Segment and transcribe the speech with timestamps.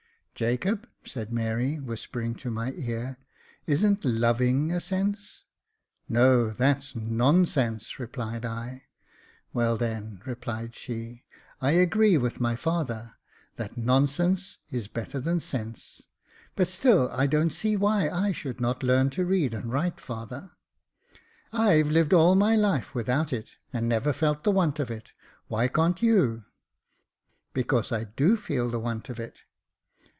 [0.33, 3.19] "Jacob," said Mary, whispering to my ear,
[3.67, 5.45] "isn't loving a sense
[6.09, 8.85] .''""No, that's nonsense," replied I.
[9.53, 11.25] "Well, then," replied she,
[11.61, 13.17] "I agree with my father,
[13.57, 16.05] that nonsense is better than sense j
[16.55, 20.53] but still I don't see why I should not learn to read and write, father.""
[21.53, 25.11] I've lived all my life without it, and never felt the want of it—
[25.49, 26.45] why can't you
[27.53, 29.41] .''""Because I do feel the want of it."